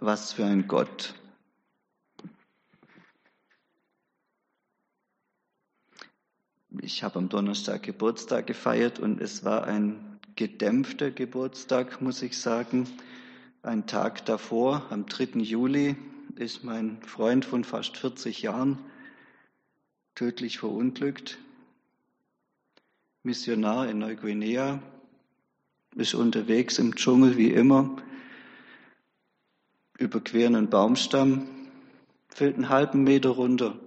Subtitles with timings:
[0.00, 1.14] Was für ein Gott.
[6.80, 12.88] Ich habe am Donnerstag Geburtstag gefeiert und es war ein gedämpfter Geburtstag, muss ich sagen.
[13.62, 15.40] Ein Tag davor, am 3.
[15.40, 15.96] Juli,
[16.36, 18.78] ist mein Freund von fast 40 Jahren
[20.14, 21.38] tödlich verunglückt.
[23.24, 24.80] Missionar in Neuguinea,
[25.96, 27.96] ist unterwegs im Dschungel wie immer,
[29.98, 31.48] überqueren einen Baumstamm,
[32.28, 33.78] fällt einen halben Meter runter,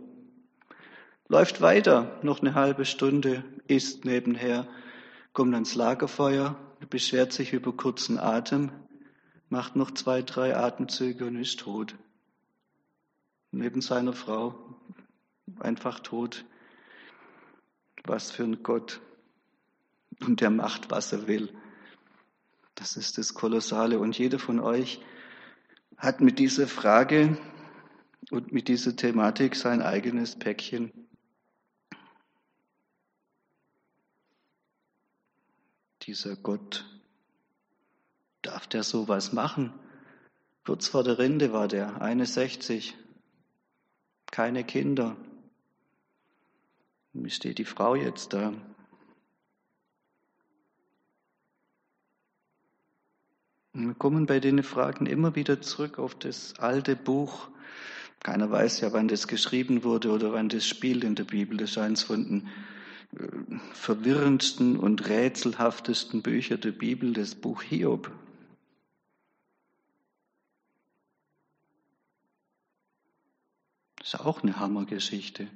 [1.27, 4.67] läuft weiter, noch eine halbe Stunde, isst nebenher,
[5.33, 6.55] kommt ans Lagerfeuer,
[6.89, 8.71] beschwert sich über kurzen Atem,
[9.49, 11.95] macht noch zwei, drei Atemzüge und ist tot.
[13.51, 14.55] Neben seiner Frau,
[15.59, 16.45] einfach tot.
[18.03, 18.99] Was für ein Gott.
[20.21, 21.49] Und der macht, was er will.
[22.75, 23.99] Das ist das Kolossale.
[23.99, 25.01] Und jeder von euch
[26.01, 27.37] hat mit dieser Frage
[28.31, 30.91] und mit dieser Thematik sein eigenes Päckchen.
[36.01, 36.89] Dieser Gott,
[38.41, 39.71] darf der sowas machen?
[40.65, 42.97] Kurz vor der Rinde war der 61,
[44.31, 45.15] keine Kinder.
[47.13, 48.53] Wie steht die Frau jetzt da?
[53.73, 57.49] Wir kommen bei den Fragen immer wieder zurück auf das alte Buch.
[58.19, 61.57] Keiner weiß ja, wann das geschrieben wurde oder wann das spielt in der Bibel.
[61.57, 62.47] Das ist eines von den
[63.73, 68.11] verwirrendsten und rätselhaftesten Bücher der Bibel, das Buch Hiob.
[73.99, 75.47] Das ist auch eine Hammergeschichte.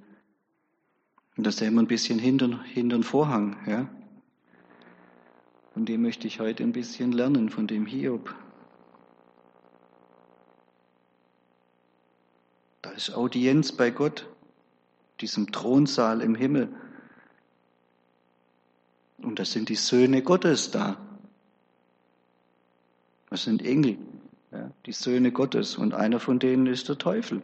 [1.36, 3.58] Und da sehen wir ein bisschen hinter, hinter den Vorhang.
[3.68, 3.90] Ja?
[5.76, 8.34] Von dem möchte ich heute ein bisschen lernen, von dem Hiob.
[12.82, 14.26] Da ist Audienz bei Gott,
[15.20, 16.70] diesem Thronsaal im Himmel.
[19.18, 20.96] Und da sind die Söhne Gottes da.
[23.30, 23.98] Das sind Engel,
[24.52, 25.76] ja, die Söhne Gottes.
[25.76, 27.42] Und einer von denen ist der Teufel.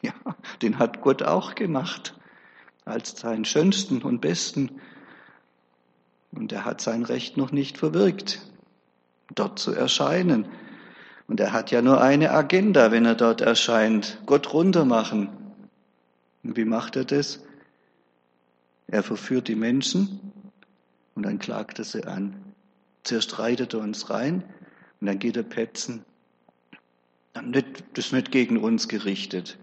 [0.00, 0.14] Ja,
[0.62, 2.16] den hat Gott auch gemacht
[2.84, 4.80] als seinen schönsten und besten
[6.32, 8.40] und er hat sein Recht noch nicht verwirkt,
[9.34, 10.46] dort zu erscheinen.
[11.26, 15.28] Und er hat ja nur eine Agenda, wenn er dort erscheint, Gott runtermachen.
[16.42, 17.40] Und wie macht er das?
[18.86, 20.20] Er verführt die Menschen
[21.14, 22.34] und dann klagt er sie an.
[23.04, 24.42] Zuerst reitet er uns rein
[25.00, 26.04] und dann geht er petzen.
[27.32, 27.64] Das
[28.06, 29.58] ist nicht gegen uns gerichtet,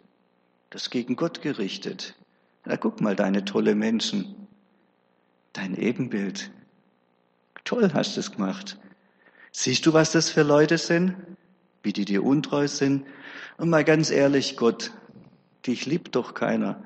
[0.69, 2.15] das ist gegen Gott gerichtet.
[2.63, 4.47] Na, guck mal, deine tolle Menschen,
[5.53, 6.51] dein Ebenbild.
[7.67, 8.77] Toll hast du es gemacht.
[9.51, 11.17] Siehst du, was das für Leute sind?
[11.83, 13.05] Wie die dir untreu sind?
[13.57, 14.93] Und mal ganz ehrlich, Gott,
[15.65, 16.81] dich liebt doch keiner.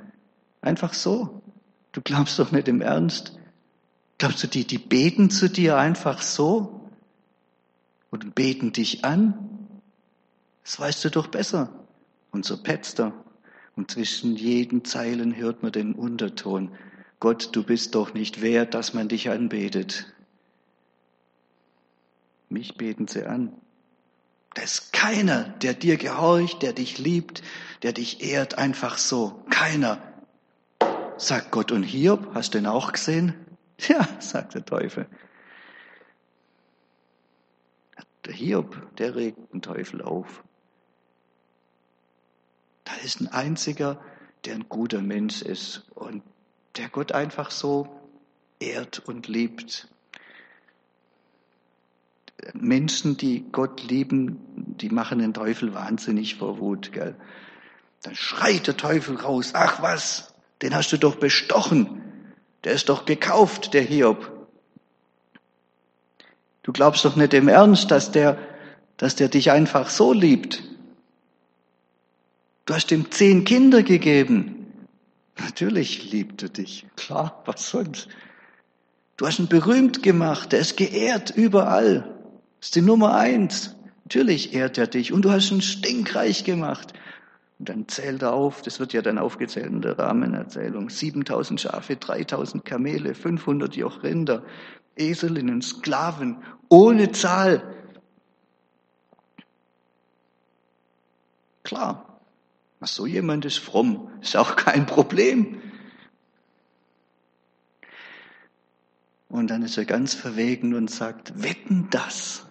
[0.59, 1.43] Einfach so.
[1.91, 3.37] Du glaubst doch nicht im Ernst.
[4.17, 6.89] Glaubst du, die, die beten zu dir einfach so?
[8.09, 9.37] Und beten dich an?
[10.63, 11.85] Das weißt du doch besser.
[12.31, 13.13] Und so petzt er.
[13.75, 16.71] Und zwischen jeden Zeilen hört man den Unterton.
[17.19, 20.11] Gott, du bist doch nicht wert, dass man dich anbetet.
[22.51, 23.53] Mich beten sie an.
[24.55, 27.41] Da ist keiner, der dir gehorcht, der dich liebt,
[27.81, 29.45] der dich ehrt, einfach so.
[29.49, 30.01] Keiner.
[31.15, 33.33] Sagt Gott und Hiob, hast du ihn auch gesehen?
[33.87, 35.07] Ja, sagt der Teufel.
[38.25, 40.43] Der Hiob, der regt den Teufel auf.
[42.83, 43.99] Da ist ein einziger,
[44.45, 46.21] der ein guter Mensch ist und
[46.77, 47.89] der Gott einfach so
[48.59, 49.87] ehrt und liebt.
[52.53, 57.15] Menschen, die Gott lieben, die machen den Teufel wahnsinnig vor Wut, gell?
[58.03, 62.01] Dann schreit der Teufel raus, ach was, den hast du doch bestochen.
[62.63, 64.31] Der ist doch gekauft, der Hiob.
[66.63, 68.37] Du glaubst doch nicht im Ernst, dass der,
[68.97, 70.63] dass der dich einfach so liebt.
[72.65, 74.87] Du hast ihm zehn Kinder gegeben.
[75.39, 76.85] Natürlich liebt er dich.
[76.95, 78.07] Klar, was sonst?
[79.17, 80.53] Du hast ihn berühmt gemacht.
[80.53, 82.20] Er ist geehrt überall.
[82.61, 83.75] Das ist die Nummer eins.
[84.03, 86.93] Natürlich ehrt er dich und du hast ihn stinkreich gemacht.
[87.57, 91.95] Und dann zählt er auf, das wird ja dann aufgezählt in der Rahmenerzählung, 7000 Schafe,
[91.95, 94.43] 3000 Kamele, 500 Jochrinder,
[94.95, 97.63] Eselinnen, Sklaven, ohne Zahl.
[101.63, 102.19] Klar,
[102.81, 105.59] so jemand ist fromm, ist auch kein Problem.
[109.29, 112.45] Und dann ist er ganz verwegen und sagt, wetten das,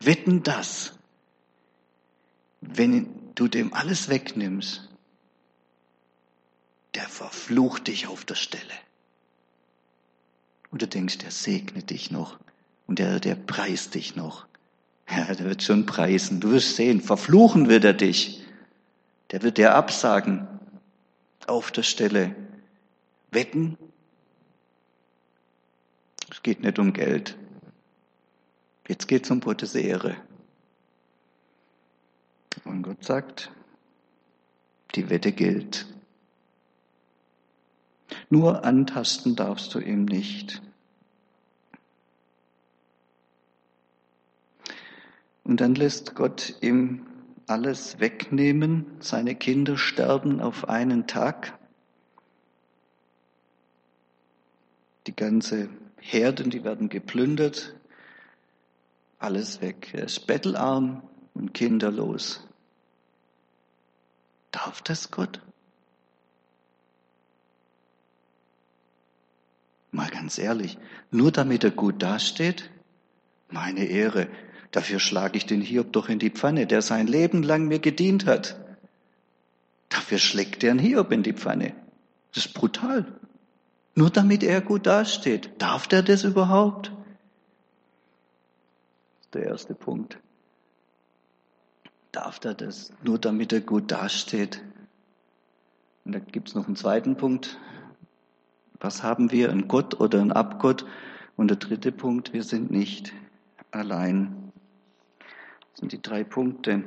[0.00, 0.92] wetten das,
[2.60, 4.88] wenn du dem alles wegnimmst,
[6.94, 8.62] der verflucht dich auf der Stelle.
[10.70, 12.38] Und du denkst, der segnet dich noch
[12.86, 14.46] und der, der preist dich noch.
[15.08, 16.40] Ja, der wird schon preisen.
[16.40, 18.42] Du wirst sehen, verfluchen wird er dich.
[19.30, 20.48] Der wird dir absagen
[21.46, 22.34] auf der Stelle.
[23.30, 23.76] Wetten?
[26.30, 27.36] Es geht nicht um Geld.
[28.86, 30.16] Jetzt geht es um Gottes Ehre.
[32.64, 33.50] Und Gott sagt,
[34.94, 35.86] die Wette gilt.
[38.30, 40.62] Nur antasten darfst du ihm nicht.
[45.44, 47.06] Und dann lässt Gott ihm
[47.46, 48.86] alles wegnehmen.
[49.00, 51.58] Seine Kinder sterben auf einen Tag.
[55.06, 55.68] Die ganze
[56.00, 57.74] Herden, die werden geplündert.
[59.24, 59.88] Alles weg.
[59.94, 62.46] Er ist bettelarm und kinderlos.
[64.50, 65.40] Darf das Gott?
[69.92, 70.76] Mal ganz ehrlich,
[71.10, 72.68] nur damit er gut dasteht?
[73.48, 74.28] Meine Ehre,
[74.72, 78.26] dafür schlage ich den Hiob doch in die Pfanne, der sein Leben lang mir gedient
[78.26, 78.60] hat.
[79.88, 81.74] Dafür schlägt der einen Hiob in die Pfanne.
[82.34, 83.06] Das ist brutal.
[83.94, 85.62] Nur damit er gut dasteht.
[85.62, 86.92] Darf der das überhaupt?
[89.34, 90.18] Der erste Punkt
[92.12, 94.62] darf er das, nur damit er gut dasteht.
[96.04, 97.58] Und da gibt es noch einen zweiten Punkt.
[98.78, 100.86] Was haben wir, ein Gott oder ein Abgott?
[101.36, 103.12] Und der dritte Punkt, wir sind nicht
[103.72, 104.52] allein.
[105.72, 106.84] Das sind die drei Punkte.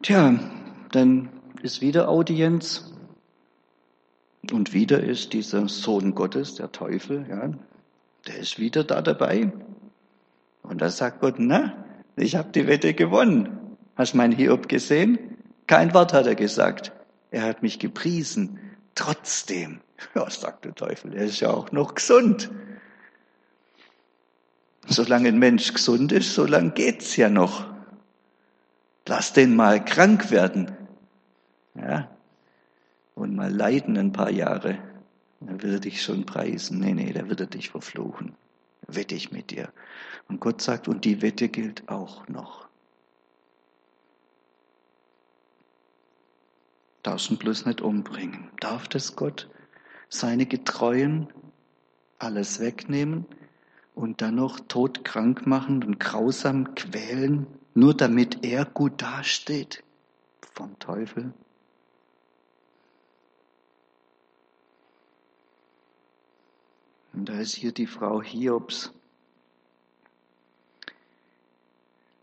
[0.00, 0.38] Tja,
[0.92, 1.28] dann
[1.62, 2.90] ist wieder Audienz.
[4.50, 7.52] Und wieder ist dieser Sohn Gottes, der Teufel, ja,
[8.26, 9.52] der ist wieder da dabei.
[10.62, 11.84] Und da sagt Gott, na,
[12.16, 13.76] ich habe die Wette gewonnen.
[13.96, 15.18] Hast mein Hiob gesehen?
[15.66, 16.92] Kein Wort hat er gesagt.
[17.30, 18.58] Er hat mich gepriesen.
[18.94, 19.80] Trotzdem,
[20.14, 22.50] ja, sagt der Teufel, er ist ja auch noch gesund.
[24.86, 27.66] Solange ein Mensch gesund ist, solange geht's ja noch.
[29.06, 30.76] Lass den mal krank werden.
[31.74, 32.08] Ja.
[33.14, 34.78] Und mal leiden ein paar Jahre.
[35.40, 36.78] Dann wird er dich schon preisen.
[36.78, 38.34] Nee, nee, der wird er dich verfluchen
[38.86, 39.72] wette ich mit dir.
[40.28, 42.68] Und Gott sagt, und die Wette gilt auch noch.
[47.02, 48.50] Darfst ihn bloß nicht umbringen.
[48.60, 49.48] Darf das Gott
[50.08, 51.28] seine Getreuen
[52.18, 53.26] alles wegnehmen
[53.94, 59.82] und dann noch todkrank machen und grausam quälen, nur damit er gut dasteht
[60.54, 61.32] vom Teufel?
[67.12, 68.92] Und da ist hier die Frau Hiobs.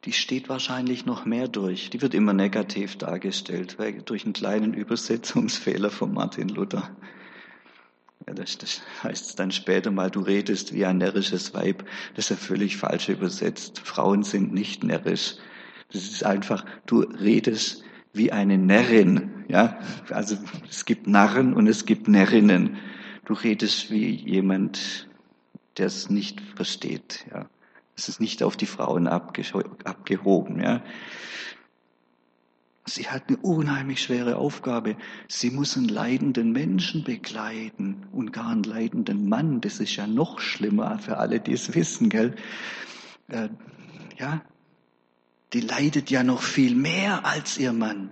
[0.05, 1.89] Die steht wahrscheinlich noch mehr durch.
[1.89, 6.89] Die wird immer negativ dargestellt, durch einen kleinen Übersetzungsfehler von Martin Luther.
[8.25, 11.85] Ja, das, das heißt dann später mal, du redest wie ein närrisches Weib.
[12.15, 13.79] Das ist ja völlig falsch übersetzt.
[13.79, 15.35] Frauen sind nicht närrisch.
[15.91, 17.83] Das ist einfach, du redest
[18.13, 19.45] wie eine Närrin.
[19.47, 20.37] Ja, also
[20.69, 22.77] es gibt Narren und es gibt Närrinnen.
[23.29, 25.07] Du redest wie jemand,
[25.77, 27.27] der es nicht versteht.
[27.31, 27.47] Ja.
[27.95, 30.59] Es ist nicht auf die Frauen abgehoben.
[30.59, 30.81] Ja.
[32.85, 34.97] Sie hat eine unheimlich schwere Aufgabe.
[35.27, 39.61] Sie muss einen leidenden Menschen begleiten und gar einen leidenden Mann.
[39.61, 42.35] Das ist ja noch schlimmer für alle, die es wissen, gell?
[43.27, 43.49] Äh,
[44.17, 44.41] ja,
[45.53, 48.09] die leidet ja noch viel mehr als ihr Mann.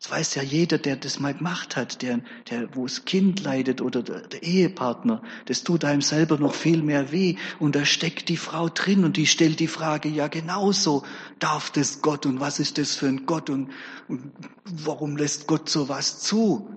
[0.00, 3.80] Das weiß ja jeder, der das mal gemacht hat, der, der, wo das Kind leidet
[3.80, 5.22] oder der, der Ehepartner.
[5.46, 7.36] Das tut einem selber noch viel mehr weh.
[7.58, 11.04] Und da steckt die Frau drin und die stellt die Frage, ja genauso,
[11.40, 13.70] darf das Gott und was ist das für ein Gott und,
[14.06, 14.32] und
[14.64, 16.70] warum lässt Gott sowas zu?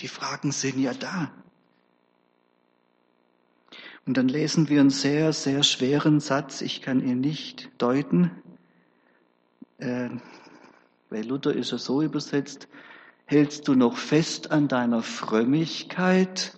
[0.00, 1.32] Die Fragen sind ja da.
[4.06, 8.30] Und dann lesen wir einen sehr, sehr schweren Satz, ich kann ihn nicht deuten.
[9.78, 10.10] Äh,
[11.10, 12.68] bei Luther ist er so übersetzt,
[13.24, 16.54] hältst du noch fest an deiner Frömmigkeit?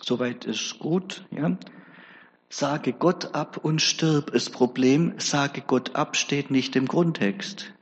[0.00, 1.56] Soweit ist gut, ja.
[2.48, 4.32] Sage Gott ab und stirb.
[4.32, 7.72] Das Problem, sage Gott ab, steht nicht im Grundtext.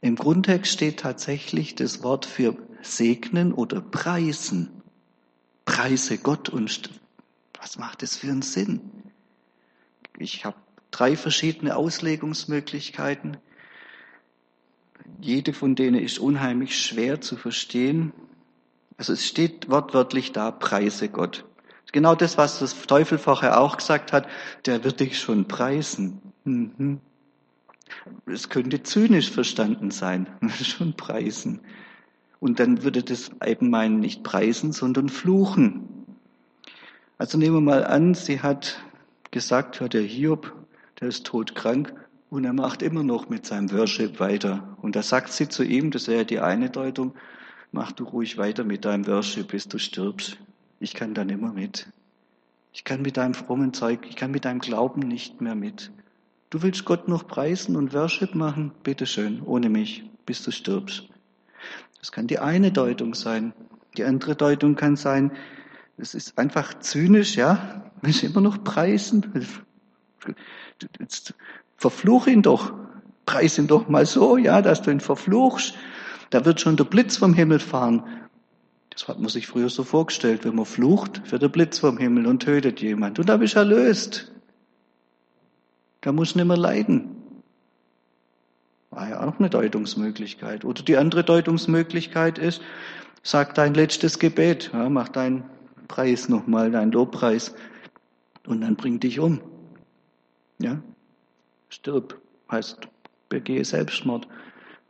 [0.00, 4.82] Im Grundtext steht tatsächlich das Wort für segnen oder preisen.
[5.66, 6.90] Preise Gott und
[7.60, 8.80] was macht das für einen Sinn?
[10.18, 10.56] Ich habe
[10.90, 13.36] drei verschiedene Auslegungsmöglichkeiten.
[15.20, 18.12] Jede von denen ist unheimlich schwer zu verstehen.
[18.96, 21.44] Also es steht wortwörtlich da, preise Gott.
[21.92, 24.26] genau das, was das Teufel vorher auch gesagt hat,
[24.66, 26.20] der wird dich schon preisen.
[26.44, 27.00] Mhm.
[28.26, 30.26] Es könnte zynisch verstanden sein,
[30.62, 31.60] schon preisen.
[32.40, 35.88] Und dann würde das eben meinen, nicht preisen, sondern fluchen.
[37.16, 38.82] Also nehmen wir mal an, sie hat
[39.30, 40.52] gesagt, ja, der Hiob,
[41.00, 41.94] der ist todkrank
[42.34, 44.76] und er macht immer noch mit seinem Worship weiter.
[44.82, 47.14] Und da sagt sie zu ihm, das wäre die eine Deutung,
[47.70, 50.38] mach du ruhig weiter mit deinem Worship, bis du stirbst.
[50.80, 51.88] Ich kann da nicht mehr mit.
[52.72, 55.92] Ich kann mit deinem frommen Zeug, ich kann mit deinem Glauben nicht mehr mit.
[56.50, 58.72] Du willst Gott noch preisen und Worship machen?
[58.82, 61.04] Bitteschön, ohne mich, bis du stirbst.
[62.00, 63.52] Das kann die eine Deutung sein.
[63.96, 65.30] Die andere Deutung kann sein,
[65.98, 67.92] es ist einfach zynisch, ja.
[68.02, 69.32] Willst du immer noch preisen?
[70.98, 71.34] Jetzt
[71.76, 72.72] verfluch ihn doch.
[73.26, 75.74] Preis ihn doch mal so, ja, dass du ihn verfluchst.
[76.30, 78.02] Da wird schon der Blitz vom Himmel fahren.
[78.90, 80.44] Das hat man sich früher so vorgestellt.
[80.44, 83.18] Wenn man flucht, wird der Blitz vom Himmel und tötet jemand.
[83.18, 84.32] Und da bist du erlöst.
[86.00, 87.16] Da muss nicht mehr leiden.
[88.90, 90.64] War ja auch eine Deutungsmöglichkeit.
[90.64, 92.60] Oder die andere Deutungsmöglichkeit ist,
[93.22, 95.44] sag dein letztes Gebet, ja, mach deinen
[95.88, 97.54] Preis nochmal, deinen Lobpreis,
[98.46, 99.40] und dann bring dich um.
[100.58, 100.80] Ja,
[101.74, 102.78] stirb, heißt,
[103.28, 104.28] begehe Selbstmord.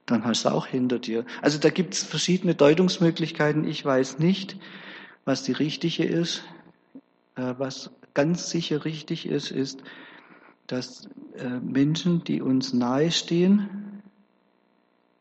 [0.06, 1.24] Dann hast du auch hinter dir.
[1.40, 3.64] Also da gibt es verschiedene Deutungsmöglichkeiten.
[3.64, 4.58] Ich weiß nicht,
[5.24, 6.44] was die richtige ist.
[7.36, 9.82] Äh, was ganz sicher richtig ist, ist,
[10.66, 14.02] dass äh, Menschen, die uns nahestehen,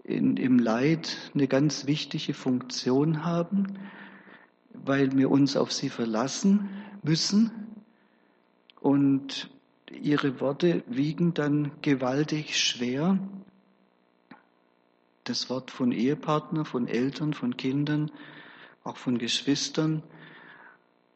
[0.03, 3.79] in, im Leid eine ganz wichtige Funktion haben,
[4.73, 6.69] weil wir uns auf sie verlassen
[7.03, 7.51] müssen
[8.81, 9.49] und
[10.01, 13.17] ihre Worte wiegen dann gewaltig schwer.
[15.23, 18.11] Das Wort von Ehepartner, von Eltern, von Kindern,
[18.83, 20.03] auch von Geschwistern.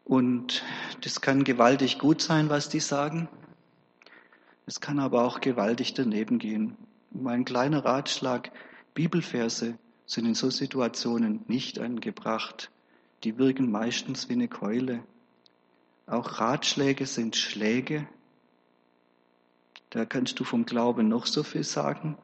[0.06, 0.64] Und
[1.02, 3.28] das kann gewaltig gut sein, was die sagen.
[4.66, 6.78] Es kann aber auch gewaltig daneben gehen.
[7.12, 8.52] Mein kleiner Ratschlag,
[8.94, 12.72] Bibelverse sind in so Situationen nicht angebracht.
[13.24, 15.04] Die wirken meistens wie eine Keule.
[16.06, 18.08] Auch Ratschläge sind Schläge.
[19.90, 22.18] Da kannst du vom Glauben noch so viel sagen.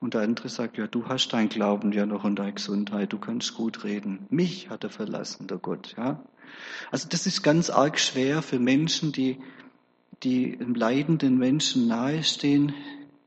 [0.00, 3.18] Und der andere sagt, ja, du hast dein Glauben ja noch und deine Gesundheit, du
[3.18, 4.26] kannst gut reden.
[4.30, 6.20] Mich hat er verlassen, der Gott, ja.
[6.90, 9.38] Also das ist ganz arg schwer für Menschen, die
[10.22, 12.74] die einem leidenden Menschen nahestehen,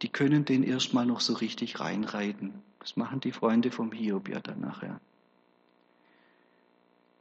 [0.02, 2.54] die können den erstmal noch so richtig reinreiten.
[2.80, 5.00] Das machen die Freunde vom Hiob ja dann nachher.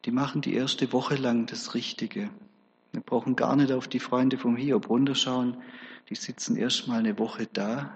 [0.05, 2.29] Die machen die erste Woche lang das Richtige.
[2.95, 5.57] Wir brauchen gar nicht auf die Freunde vom Hiob runterschauen.
[6.11, 7.93] Die sitzen erstmal eine Woche da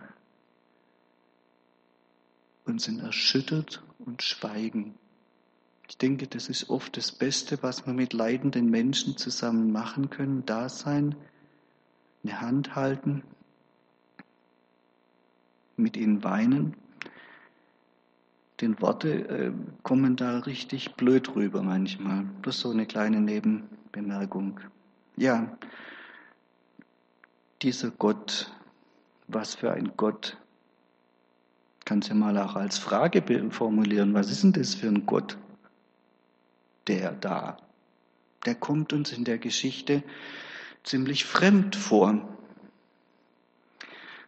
[2.64, 4.94] und sind erschüttert und schweigen.
[5.88, 10.44] Ich denke, das ist oft das Beste, was wir mit leidenden Menschen zusammen machen können,
[10.44, 11.14] da sein,
[12.24, 13.22] eine Hand halten,
[15.76, 16.74] mit ihnen weinen.
[18.60, 19.52] Den Worte äh,
[19.84, 22.24] kommen da richtig blöd rüber manchmal.
[22.42, 24.58] Bloß so eine kleine Nebenbemerkung.
[25.18, 25.58] Ja,
[27.62, 28.52] dieser Gott,
[29.26, 30.36] was für ein Gott,
[31.84, 34.14] kannst du mal auch als Frage formulieren.
[34.14, 35.36] Was ist denn das für ein Gott?
[36.86, 37.56] Der da.
[38.46, 40.04] Der kommt uns in der Geschichte
[40.84, 42.36] ziemlich fremd vor.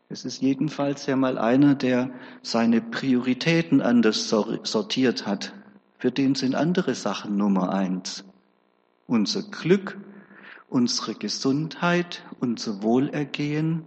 [0.09, 2.11] Es ist jedenfalls ja mal einer, der
[2.43, 5.55] seine Prioritäten anders sortiert hat.
[5.99, 8.25] Für den sind andere Sachen Nummer eins.
[9.07, 9.97] Unser Glück,
[10.71, 13.85] unsere Gesundheit, unser Wohlergehen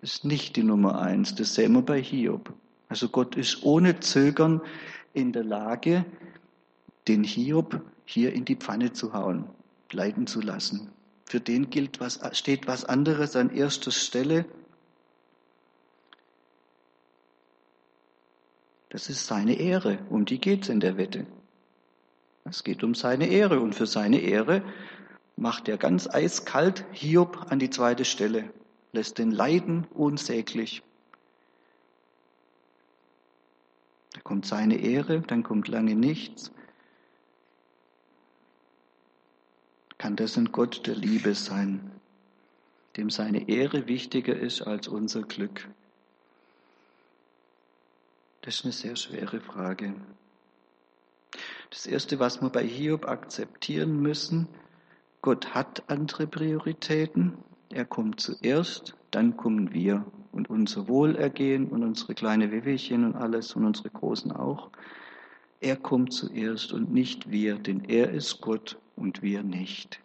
[0.00, 1.34] ist nicht die Nummer eins.
[1.34, 2.54] Das sehen wir bei Hiob.
[2.88, 4.62] Also Gott ist ohne Zögern
[5.12, 6.06] in der Lage,
[7.08, 9.48] den Hiob hier in die Pfanne zu hauen
[9.92, 10.90] leiden zu lassen.
[11.24, 14.44] Für den gilt was, steht was anderes an erster Stelle.
[18.90, 19.98] Das ist seine Ehre.
[20.08, 21.26] Um die geht es in der Wette.
[22.48, 23.60] Es geht um seine Ehre.
[23.60, 24.62] Und für seine Ehre
[25.36, 28.50] macht er ganz eiskalt Hiob an die zweite Stelle,
[28.92, 30.82] lässt den leiden unsäglich.
[34.14, 36.50] Da kommt seine Ehre, dann kommt lange nichts.
[40.06, 41.90] kann das ein Gott der Liebe sein,
[42.96, 45.68] dem seine Ehre wichtiger ist als unser Glück?
[48.42, 49.94] Das ist eine sehr schwere Frage.
[51.70, 54.48] Das Erste, was wir bei Hiob akzeptieren müssen,
[55.22, 57.38] Gott hat andere Prioritäten.
[57.70, 63.56] Er kommt zuerst, dann kommen wir und unser Wohlergehen und unsere kleine Wehwehchen und alles
[63.56, 64.70] und unsere Großen auch.
[65.60, 70.00] Er kommt zuerst und nicht wir, denn er ist Gott und wir nicht.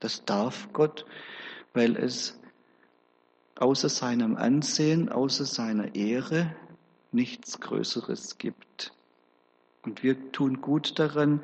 [0.00, 1.04] Das darf Gott,
[1.74, 2.40] weil es
[3.54, 6.56] außer seinem Ansehen, außer seiner Ehre
[7.12, 8.92] nichts Größeres gibt.
[9.82, 11.40] Und wir tun gut daran,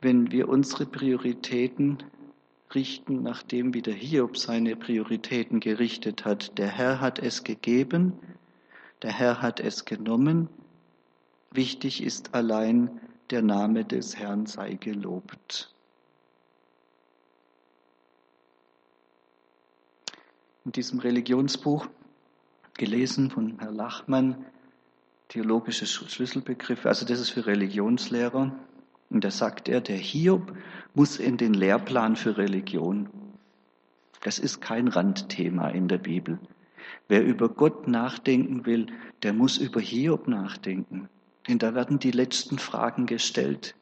[0.00, 2.02] wenn wir unsere Prioritäten
[2.74, 6.58] richten, nachdem wie der Hiob seine Prioritäten gerichtet hat.
[6.58, 8.12] Der Herr hat es gegeben,
[9.02, 10.48] der Herr hat es genommen.
[11.50, 15.72] Wichtig ist allein, der Name des Herrn sei gelobt.
[20.64, 21.86] In diesem Religionsbuch,
[22.74, 24.44] gelesen von Herrn Lachmann,
[25.28, 28.52] theologische Schlüsselbegriffe, also das ist für Religionslehrer.
[29.10, 30.56] Und da sagt er, der Hiob
[30.94, 33.08] muss in den Lehrplan für Religion.
[34.22, 36.38] Das ist kein Randthema in der Bibel.
[37.08, 38.86] Wer über Gott nachdenken will,
[39.22, 41.08] der muss über Hiob nachdenken.
[41.46, 43.74] Denn da werden die letzten Fragen gestellt.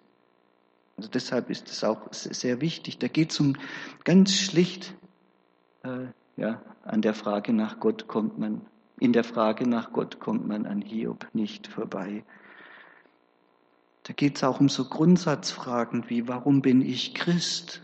[0.97, 2.99] Also deshalb ist es auch sehr wichtig.
[2.99, 3.57] Da geht es um
[4.05, 4.95] ganz schlicht,
[5.85, 6.07] äh,
[6.37, 8.63] ja, an der Frage nach Gott kommt man
[9.03, 12.25] in der Frage nach Gott kommt man an Hiob nicht vorbei.
[14.05, 17.83] Da geht es auch um so Grundsatzfragen wie, warum bin ich Christ?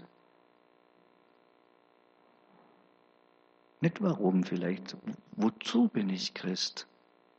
[3.80, 4.96] Nicht warum vielleicht,
[5.32, 6.86] wozu bin ich Christ?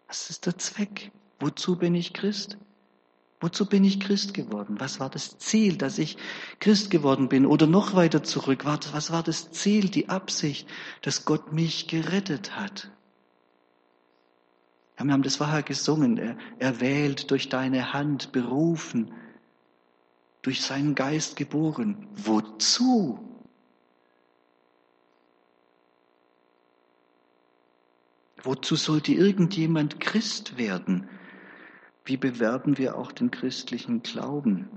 [0.09, 1.11] Was ist der Zweck?
[1.39, 2.57] Wozu bin ich Christ?
[3.39, 4.75] Wozu bin ich Christ geworden?
[4.81, 6.17] Was war das Ziel, dass ich
[6.59, 7.45] Christ geworden bin?
[7.45, 10.67] Oder noch weiter zurück, was war das Ziel, die Absicht,
[11.01, 12.91] dass Gott mich gerettet hat?
[14.99, 16.17] Ja, wir haben das vorher gesungen.
[16.17, 19.13] Er, erwählt durch deine Hand, berufen,
[20.41, 22.07] durch seinen Geist geboren.
[22.15, 23.19] Wozu?
[28.43, 31.09] Wozu sollte irgendjemand Christ werden?
[32.03, 34.69] Wie bewerben wir auch den christlichen Glauben?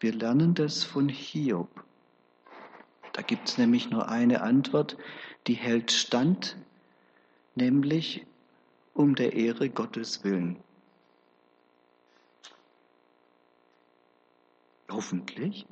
[0.00, 1.84] Wir lernen das von Hiob.
[3.12, 4.96] Da gibt es nämlich nur eine Antwort,
[5.46, 6.56] die hält stand,
[7.54, 8.26] nämlich
[8.96, 10.56] um der Ehre Gottes willen.
[14.90, 15.66] Hoffentlich.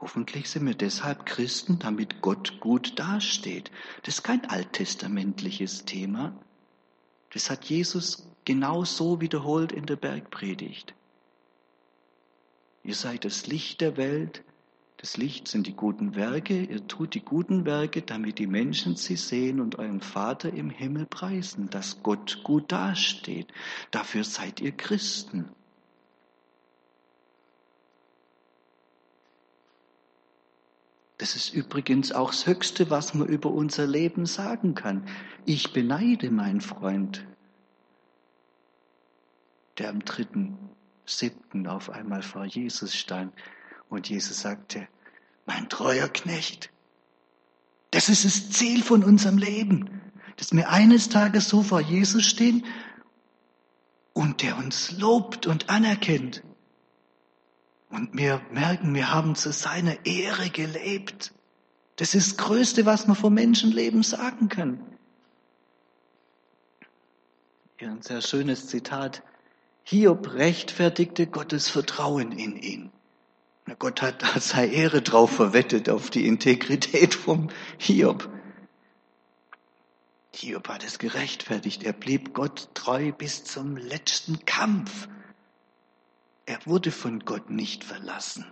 [0.00, 3.70] Hoffentlich sind wir deshalb Christen, damit Gott gut dasteht.
[4.04, 6.32] Das ist kein alttestamentliches Thema.
[7.32, 10.94] Das hat Jesus genau so wiederholt in der Bergpredigt.
[12.84, 14.42] Ihr seid das Licht der Welt,
[14.98, 16.60] das Licht sind die guten Werke.
[16.60, 21.06] Ihr tut die guten Werke, damit die Menschen sie sehen und euren Vater im Himmel
[21.06, 23.46] preisen, dass Gott gut dasteht.
[23.92, 25.48] Dafür seid ihr Christen.
[31.18, 35.08] Das ist übrigens auch das Höchste, was man über unser Leben sagen kann.
[35.44, 37.24] Ich beneide meinen Freund,
[39.78, 40.58] der am dritten,
[41.06, 43.32] siebten auf einmal vor Jesus stand
[43.88, 44.86] und Jesus sagte,
[45.46, 46.70] mein treuer Knecht,
[47.90, 50.00] das ist das Ziel von unserem Leben,
[50.36, 52.64] dass wir eines Tages so vor Jesus stehen
[54.12, 56.42] und der uns lobt und anerkennt.
[57.90, 61.32] Und wir merken, wir haben zu seiner Ehre gelebt.
[61.96, 64.80] Das ist das Größte, was man vom Menschenleben sagen kann.
[67.78, 69.22] Hier ein sehr schönes Zitat.
[69.84, 72.92] Hiob rechtfertigte Gottes Vertrauen in ihn.
[73.76, 78.28] Gott hat da seine Ehre drauf verwettet, auf die Integrität vom Hiob.
[80.34, 81.82] Hiob hat es gerechtfertigt.
[81.82, 85.08] Er blieb Gott treu bis zum letzten Kampf.
[86.46, 88.46] Er wurde von Gott nicht verlassen,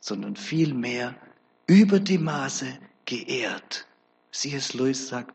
[0.00, 1.14] sondern vielmehr
[1.66, 2.66] über die Maße
[3.04, 3.86] geehrt.
[4.32, 4.74] C.S.
[4.74, 5.34] Lewis sagt,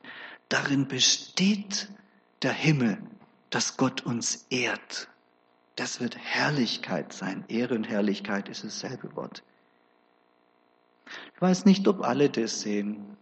[0.49, 1.89] darin besteht
[2.41, 2.97] der Himmel,
[3.49, 5.09] dass Gott uns ehrt.
[5.75, 7.43] Das wird Herrlichkeit sein.
[7.47, 9.43] Ehre und Herrlichkeit ist dasselbe Wort.
[11.35, 13.17] Ich weiß nicht, ob alle das sehen.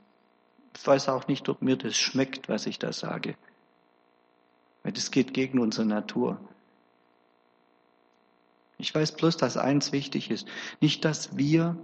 [0.75, 3.35] Ich weiß auch nicht, ob mir das schmeckt, was ich da sage.
[4.83, 6.39] Weil das geht gegen unsere Natur.
[8.77, 10.47] Ich weiß bloß, dass eins wichtig ist.
[10.81, 11.77] Nicht, dass wir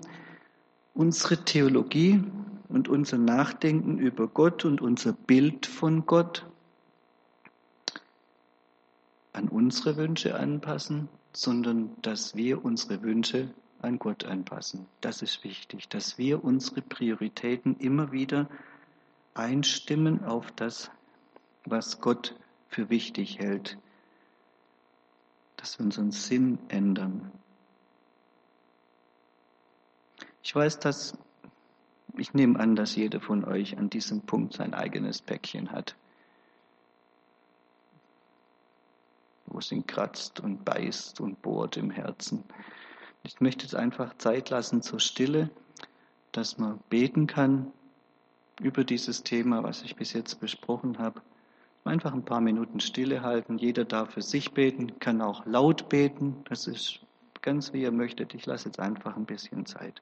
[0.94, 2.24] unsere Theologie
[2.68, 6.46] und unser Nachdenken über Gott und unser Bild von Gott
[9.34, 14.88] an unsere Wünsche anpassen, sondern dass wir unsere Wünsche an Gott anpassen.
[15.02, 18.50] Das ist wichtig, dass wir unsere Prioritäten immer wieder
[19.34, 20.92] einstimmen auf das,
[21.65, 22.36] was Gott
[22.68, 23.78] für wichtig hält,
[25.58, 27.32] dass wir unseren Sinn ändern.
[30.44, 31.18] Ich weiß, dass
[32.18, 35.96] ich nehme an, dass jeder von euch an diesem Punkt sein eigenes Päckchen hat.
[39.50, 42.44] Wo es ihn kratzt und beißt und bohrt im Herzen.
[43.24, 45.50] Ich möchte jetzt einfach Zeit lassen zur Stille,
[46.32, 47.72] dass man beten kann
[48.62, 51.22] über dieses Thema, was ich bis jetzt besprochen habe.
[51.86, 53.58] Einfach ein paar Minuten Stille halten.
[53.58, 56.44] Jeder darf für sich beten, kann auch laut beten.
[56.50, 57.00] Das ist
[57.42, 58.34] ganz wie ihr möchtet.
[58.34, 60.02] Ich lasse jetzt einfach ein bisschen Zeit.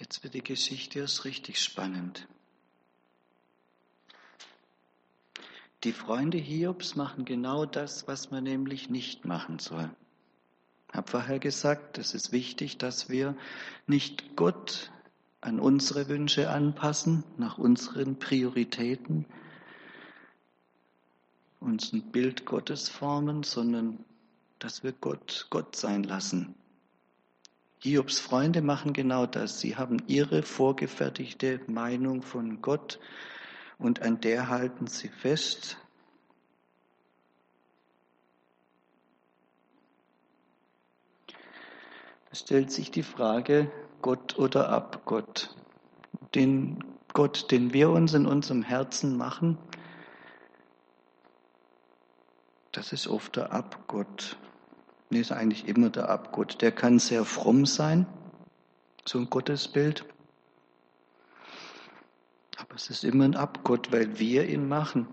[0.00, 2.26] Jetzt wird die Geschichte erst richtig spannend.
[5.84, 9.90] Die Freunde Hiobs machen genau das, was man nämlich nicht machen soll.
[10.88, 13.36] Ich habe vorher gesagt, es ist wichtig, dass wir
[13.86, 14.90] nicht Gott
[15.42, 19.26] an unsere Wünsche anpassen, nach unseren Prioritäten,
[21.60, 24.02] uns ein Bild Gottes formen, sondern
[24.58, 26.54] dass wir Gott Gott sein lassen.
[27.82, 29.58] Hiobs Freunde machen genau das.
[29.58, 33.00] Sie haben ihre vorgefertigte Meinung von Gott
[33.78, 35.78] und an der halten sie fest.
[42.30, 45.56] Es stellt sich die Frage, Gott oder Abgott.
[46.34, 49.58] Den Gott, den wir uns in unserem Herzen machen,
[52.72, 54.36] das ist oft der Abgott.
[55.10, 56.62] Nee, ist eigentlich immer der Abgott.
[56.62, 58.06] Der kann sehr fromm sein,
[59.04, 60.04] so ein Gottesbild.
[62.56, 65.08] Aber es ist immer ein Abgott, weil wir ihn machen.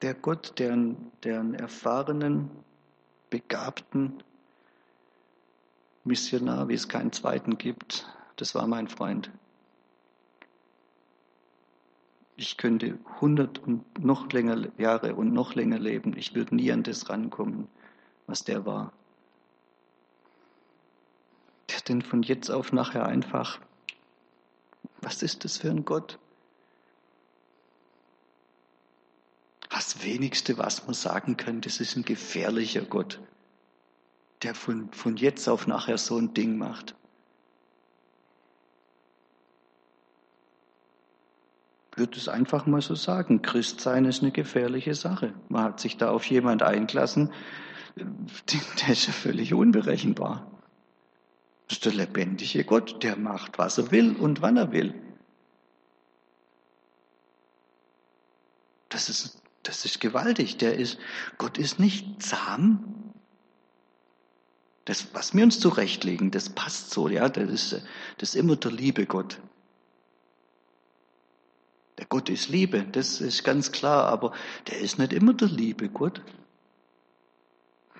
[0.00, 2.50] Der Gott, der, einen erfahrenen,
[3.28, 4.22] begabten
[6.02, 9.30] Missionar, wie es keinen zweiten gibt, das war mein Freund.
[12.42, 16.16] Ich könnte hundert und noch länger Jahre und noch länger leben.
[16.16, 17.68] Ich würde nie an das rankommen,
[18.26, 18.92] was der war.
[21.70, 23.60] Der denn von jetzt auf nachher einfach,
[25.02, 26.18] was ist das für ein Gott?
[29.70, 33.20] Das wenigste, was man sagen kann, das ist ein gefährlicher Gott,
[34.42, 36.96] der von, von jetzt auf nachher so ein Ding macht.
[41.96, 43.42] Würde es einfach mal so sagen.
[43.42, 45.34] Christsein ist eine gefährliche Sache.
[45.48, 47.32] Man hat sich da auf jemand eingelassen,
[47.96, 50.50] der ist ja völlig unberechenbar.
[51.68, 54.94] Das ist der lebendige Gott, der macht, was er will und wann er will.
[58.88, 60.58] Das ist, das ist gewaltig.
[60.58, 60.98] Der ist,
[61.38, 63.12] Gott ist nicht zahm.
[64.84, 67.28] Das, was wir uns zurechtlegen, das passt so, ja.
[67.28, 67.82] Das ist,
[68.18, 69.40] das ist immer der liebe Gott.
[72.02, 74.32] Der Gott ist Liebe, das ist ganz klar, aber
[74.66, 76.20] der ist nicht immer der liebe Gott.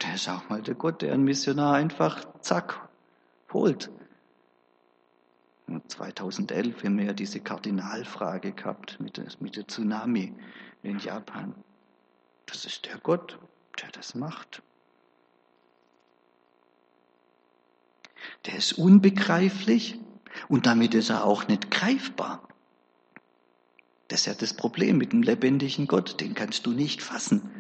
[0.03, 2.89] Der ist auch mal der Gott, der einen Missionar einfach zack
[3.53, 3.93] holt.
[5.87, 10.35] 2011 haben wir ja diese Kardinalfrage gehabt mit der, mit der Tsunami
[10.83, 11.55] in Japan.
[12.47, 13.39] Das ist der Gott,
[13.81, 14.63] der das macht.
[18.47, 20.01] Der ist unbegreiflich
[20.49, 22.49] und damit ist er auch nicht greifbar.
[24.13, 27.51] Das ist ja das Problem mit dem lebendigen Gott, den kannst du nicht fassen.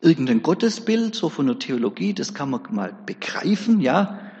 [0.00, 4.32] Irgendein Gottesbild, so von der Theologie, das kann man mal begreifen, ja.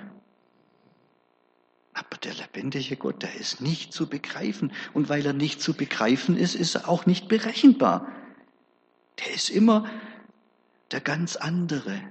[1.92, 4.72] Aber der lebendige Gott, der ist nicht zu begreifen.
[4.92, 8.08] Und weil er nicht zu begreifen ist, ist er auch nicht berechenbar.
[9.20, 9.88] Der ist immer
[10.90, 12.02] der ganz andere.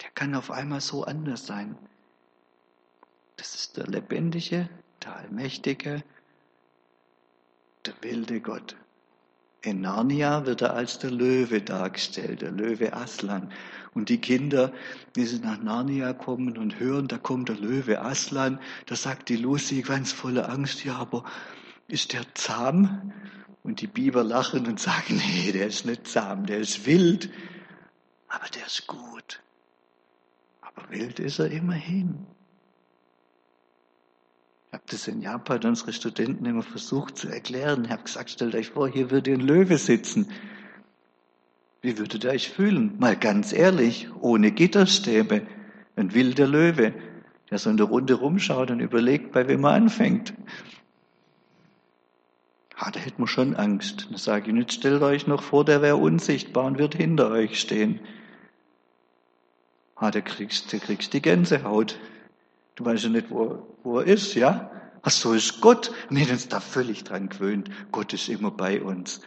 [0.00, 1.76] Der kann auf einmal so anders sein.
[3.36, 4.70] Das ist der lebendige,
[5.02, 6.02] der allmächtige,
[7.86, 8.76] der wilde Gott.
[9.62, 13.52] In Narnia wird er als der Löwe dargestellt, der Löwe Aslan.
[13.92, 14.72] Und die Kinder,
[15.16, 19.36] die sie nach Narnia kommen und hören, da kommt der Löwe Aslan, da sagt die
[19.36, 21.24] Lucy ganz voller Angst, ja, aber
[21.88, 23.12] ist der zahm?
[23.62, 27.30] Und die Biber lachen und sagen, nee, der ist nicht zahm, der ist wild,
[28.28, 29.42] aber der ist gut.
[30.62, 32.26] Aber wild ist er immerhin.
[34.90, 37.84] Das in Japan unsere Studenten immer versucht zu erklären.
[37.84, 40.28] Ich habe gesagt, stellt euch vor, hier würde ein Löwe sitzen.
[41.80, 42.96] Wie würdet ihr euch fühlen?
[42.98, 45.42] Mal ganz ehrlich, ohne Gitterstäbe.
[45.94, 46.92] Ein wilder Löwe,
[47.50, 50.34] der so in der Runde rumschaut und überlegt, bei wem er anfängt.
[52.74, 54.08] Ah, da hätte man schon Angst.
[54.10, 57.60] Dann sage ich, jetzt stellt euch noch vor, der wäre unsichtbar und wird hinter euch
[57.60, 58.00] stehen.
[59.94, 61.96] Ah, da kriegst, da kriegst die Gänsehaut.
[62.74, 64.72] Du weißt ja nicht, wo, wo er ist, ja?
[65.02, 65.92] Ach so ist Gott.
[66.10, 67.70] Wir sind da völlig dran gewöhnt.
[67.90, 69.20] Gott ist immer bei uns.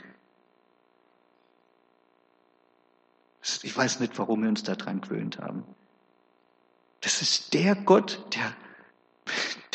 [3.63, 5.63] Ich weiß nicht, warum wir uns da dran gewöhnt haben.
[7.01, 8.53] Das ist der Gott, der,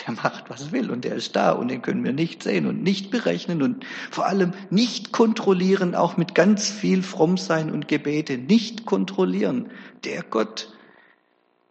[0.07, 2.67] der macht, was er will und der ist da und den können wir nicht sehen
[2.67, 8.39] und nicht berechnen und vor allem nicht kontrollieren, auch mit ganz viel Frommsein und Gebete,
[8.39, 9.71] nicht kontrollieren.
[10.05, 10.73] Der Gott,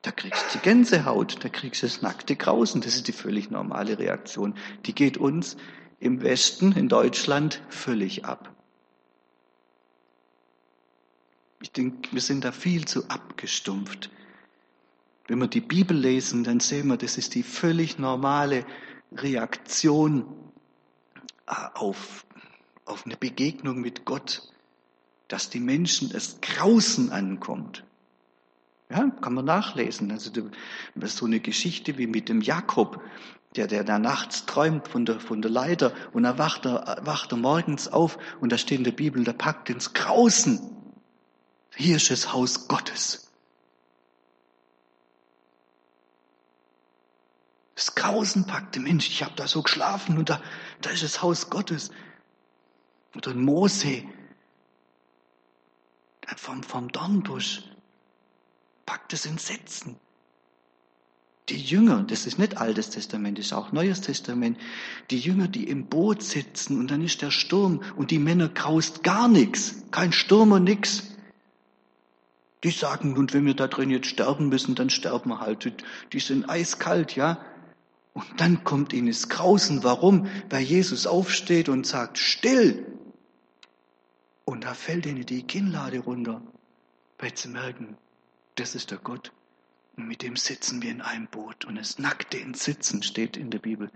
[0.02, 2.82] da kriegst du Gänsehaut, da kriegst du das nackte Grausen.
[2.82, 4.56] Das ist die völlig normale Reaktion.
[4.86, 5.58] Die geht uns
[6.00, 8.54] im Westen, in Deutschland, völlig ab.
[11.62, 14.12] Ich denke, wir sind da viel zu abgestumpft.
[15.28, 18.66] Wenn wir die Bibel lesen, dann sehen wir, das ist die völlig normale
[19.12, 20.26] Reaktion
[21.48, 22.26] äh, auf,
[22.86, 24.44] auf eine Begegnung mit Gott,
[25.28, 27.84] dass die Menschen es Grausen ankommt.
[28.90, 30.12] Ja, kann man nachlesen.
[30.12, 30.32] Also
[31.04, 33.04] so eine Geschichte wie mit dem Jakob,
[33.56, 37.32] der, der da nachts träumt von der, von der Leiter und er wacht, er wacht
[37.32, 40.60] er morgens auf und da steht in der Bibel, der packt ins Grausen.
[41.76, 43.32] Hier ist das Haus Gottes.
[47.76, 50.42] Das Grausen packte Mensch, ich habe da so geschlafen und da,
[50.82, 51.92] da ist das Haus Gottes.
[53.16, 54.04] Oder Mose,
[56.36, 57.64] vom, vom Dornbusch
[58.88, 59.98] packt es Entsetzen.
[61.50, 64.58] Die Jünger, das ist nicht Altes Testament, das ist auch Neues Testament,
[65.12, 69.04] die Jünger, die im Boot sitzen und dann ist der Sturm und die Männer graust
[69.04, 71.04] gar nichts, kein Sturm und nix.
[72.64, 75.72] Die sagen, und wenn wir da drin jetzt sterben müssen, dann sterben wir halt.
[76.12, 77.40] Die sind eiskalt, ja.
[78.14, 79.84] Und dann kommt ihnen das Grausen.
[79.84, 80.28] Warum?
[80.50, 82.84] Weil Jesus aufsteht und sagt, still.
[84.44, 86.42] Und da fällt ihnen die Kinnlade runter,
[87.20, 87.96] weil sie merken,
[88.60, 89.32] das ist der Gott.
[89.96, 91.66] Und mit dem sitzen wir in einem Boot.
[91.66, 93.90] Und das nackte Sitzen steht in der Bibel.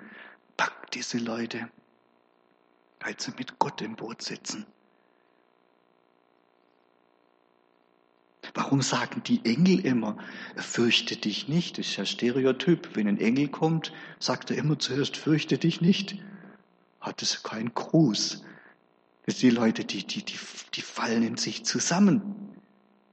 [0.57, 1.69] Packt diese Leute,
[2.99, 4.65] weil sie mit Gott im Boot sitzen.
[8.53, 10.17] Warum sagen die Engel immer,
[10.57, 11.77] fürchte dich nicht?
[11.77, 12.95] Das ist ja Stereotyp.
[12.95, 16.17] Wenn ein Engel kommt, sagt er immer zuerst, fürchte dich nicht.
[16.99, 18.43] Hat es keinen Gruß.
[19.27, 20.37] Die Leute, die, die, die,
[20.73, 22.50] die fallen in sich zusammen.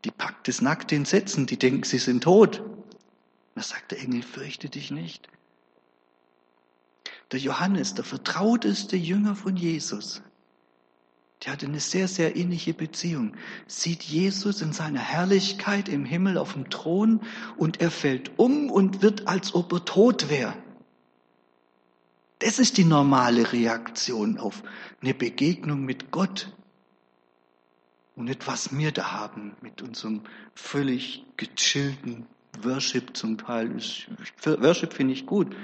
[0.05, 2.63] Die packt es nackt in Sätzen, die denken, sie sind tot.
[3.55, 5.29] Da sagt der Engel, fürchte dich nicht.
[7.33, 10.23] Der Johannes, der vertrauteste Jünger von Jesus,
[11.45, 13.35] der hatte eine sehr, sehr innige Beziehung,
[13.67, 17.21] sieht Jesus in seiner Herrlichkeit im Himmel auf dem Thron
[17.57, 20.55] und er fällt um und wird, als ob er tot wäre.
[22.41, 24.63] Das ist die normale Reaktion auf
[25.01, 26.53] eine Begegnung mit Gott
[28.19, 30.23] und nicht, was wir da haben mit unserem
[30.55, 32.27] völlig gechillten
[32.63, 33.71] Worship zum Teil.
[34.45, 35.55] Worship finde ich gut,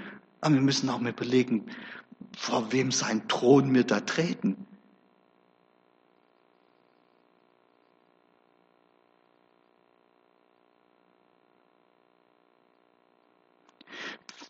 [0.40, 1.66] aber wir müssen auch mal überlegen,
[2.36, 4.66] vor wem sein Thron wir da treten.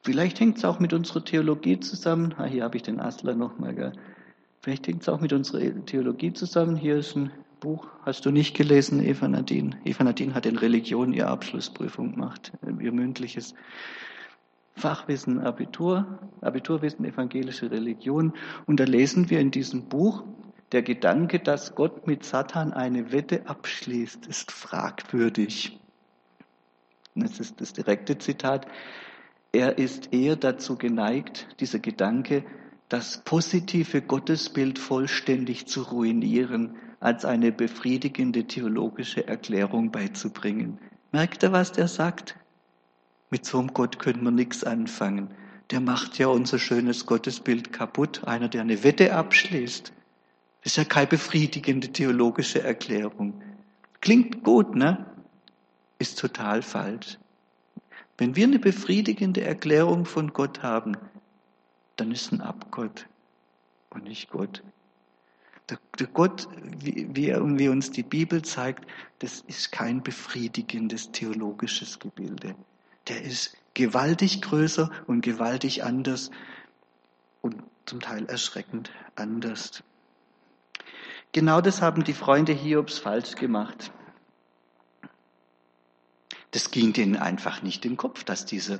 [0.02, 2.34] Vielleicht hängt es auch mit unserer Theologie zusammen.
[2.36, 3.94] Ah, hier habe ich den Asler nochmal.
[4.60, 6.76] Vielleicht hängt es auch mit unserer Theologie zusammen.
[6.76, 7.30] Hier ist ein
[7.64, 9.80] Buch hast du nicht gelesen, Eva Nadine.
[9.86, 13.54] Eva Nadine hat in Religion ihre Abschlussprüfung gemacht, ihr mündliches
[14.76, 18.34] Fachwissen Abitur, Abiturwissen evangelische Religion.
[18.66, 20.24] Und da lesen wir in diesem Buch,
[20.72, 25.80] der Gedanke, dass Gott mit Satan eine Wette abschließt, ist fragwürdig.
[27.14, 28.66] Das ist das direkte Zitat.
[29.52, 32.44] Er ist eher dazu geneigt, dieser Gedanke,
[32.90, 40.78] das positive Gottesbild vollständig zu ruinieren, als eine befriedigende theologische Erklärung beizubringen.
[41.12, 42.34] Merkt ihr, was der sagt?
[43.28, 45.28] Mit so einem Gott können wir nichts anfangen.
[45.70, 48.24] Der macht ja unser schönes Gottesbild kaputt.
[48.24, 49.92] Einer, der eine Wette abschließt.
[50.62, 53.42] Das ist ja keine befriedigende theologische Erklärung.
[54.00, 55.04] Klingt gut, ne?
[55.98, 57.18] Ist total falsch.
[58.16, 60.96] Wenn wir eine befriedigende Erklärung von Gott haben,
[61.96, 63.06] dann ist ein Abgott
[63.90, 64.62] und nicht Gott.
[65.70, 68.86] Der, der Gott, wie, wie, wie uns die Bibel zeigt,
[69.20, 72.54] das ist kein befriedigendes theologisches Gebilde.
[73.08, 76.30] Der ist gewaltig größer und gewaltig anders
[77.40, 79.82] und zum Teil erschreckend anders.
[81.32, 83.90] Genau das haben die Freunde Hiobs falsch gemacht.
[86.52, 88.78] Das ging denen einfach nicht den Kopf, dass dieser,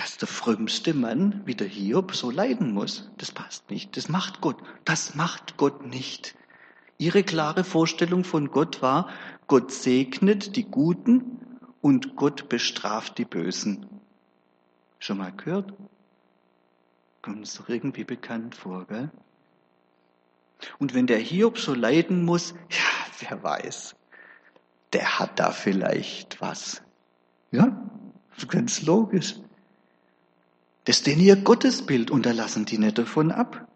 [0.00, 3.10] dass der frömmste Mann wie der Hiob so leiden muss.
[3.18, 3.98] Das passt nicht.
[3.98, 4.56] Das macht Gott.
[4.86, 6.34] Das macht Gott nicht.
[6.96, 9.10] Ihre klare Vorstellung von Gott war,
[9.46, 13.86] Gott segnet die Guten und Gott bestraft die Bösen.
[15.00, 15.74] Schon mal gehört?
[17.20, 19.10] Kommt uns doch irgendwie bekannt vor, gell?
[20.78, 23.96] Und wenn der Hiob so leiden muss, ja, wer weiß,
[24.94, 26.80] der hat da vielleicht was.
[27.50, 27.86] Ja,
[28.48, 29.34] ganz logisch.
[30.90, 33.68] Ist denn ihr Gottesbild und da lassen die nicht davon ab.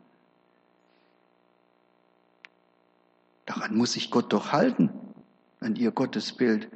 [3.46, 4.90] Daran muss sich Gott doch halten,
[5.60, 6.68] an ihr Gottesbild.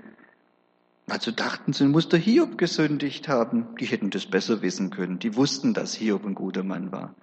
[1.09, 3.75] Also dachten sie, muss der Hiob gesündigt haben.
[3.81, 5.19] Die hätten das besser wissen können.
[5.19, 7.17] Die wussten, dass Hiob ein guter Mann war.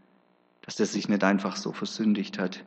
[0.63, 2.65] Dass er sich nicht einfach so versündigt hat.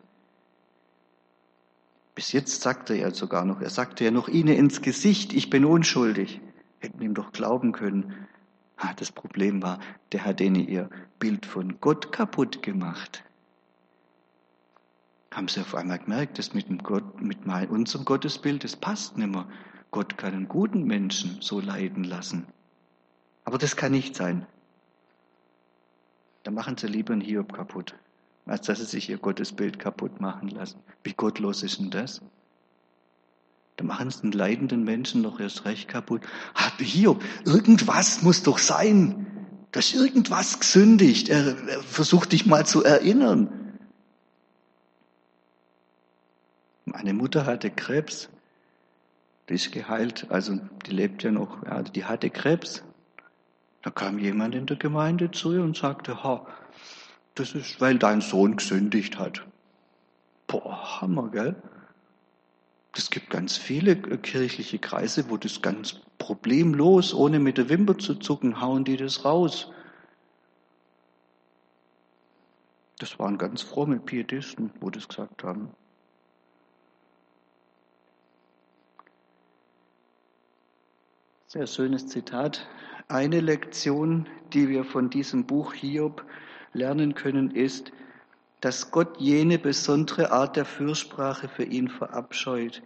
[2.15, 5.67] Bis jetzt sagte er sogar noch, er sagte ja noch ihnen ins Gesicht, ich bin
[5.67, 6.41] unschuldig.
[6.79, 8.15] Hätten ihm doch glauben können.
[8.99, 9.79] Das Problem war,
[10.11, 13.23] der hat denen ihr Bild von Gott kaputt gemacht.
[15.33, 19.31] Haben sie auf einmal gemerkt, dass mit, dem Gott, mit unserem Gottesbild, das passt nicht
[19.31, 19.47] mehr.
[19.93, 22.47] Gott kann einen guten Menschen so leiden lassen.
[23.45, 24.47] Aber das kann nicht sein.
[26.43, 27.95] Da machen sie lieber einen Hiob kaputt,
[28.47, 30.81] als dass sie sich ihr Gottesbild kaputt machen lassen.
[31.05, 32.21] Wie gottlos ist denn das?
[33.79, 36.23] Da machen sie einen leidenden Menschen noch erst recht kaputt.
[36.57, 39.25] Hat Hiob, irgendwas muss doch sein.
[39.71, 41.29] Da ist irgendwas gesündigt.
[41.29, 43.79] Er, er versucht dich mal zu erinnern.
[46.87, 48.29] Meine Mutter hatte Krebs.
[49.49, 52.83] Die ist geheilt, also die lebt ja noch, ja, die hatte Krebs.
[53.83, 56.49] Da kam jemand in der Gemeinde zu ihr und sagte, ha,
[57.37, 59.47] das ist, weil dein Sohn gesündigt hat.
[60.49, 61.55] Boah, Hammer, gell?
[62.95, 68.17] Es gibt ganz viele kirchliche Kreise, wo das ganz problemlos, ohne mit der Wimper zu
[68.17, 69.71] zucken, hauen die das raus.
[72.99, 75.71] Das waren ganz fromme Pietisten, wo das gesagt haben.
[81.47, 82.67] Sehr schönes Zitat.
[83.07, 86.25] Eine Lektion, die wir von diesem Buch Hiob
[86.73, 87.93] lernen können, ist,
[88.61, 92.83] dass Gott jene besondere Art der Fürsprache für ihn verabscheut,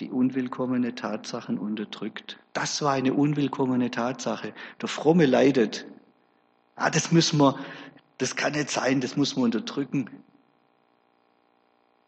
[0.00, 2.38] die unwillkommene Tatsachen unterdrückt.
[2.52, 4.52] Das war eine unwillkommene Tatsache.
[4.80, 5.86] Der Fromme leidet.
[6.76, 7.58] Ah, das müssen wir,
[8.18, 10.10] das kann nicht sein, das muss man unterdrücken.